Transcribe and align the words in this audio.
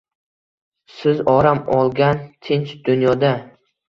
Siz 0.93 1.19
orom 1.33 1.61
olgan 1.75 2.23
tinch 2.47 2.75
dunyoda 2.89 3.31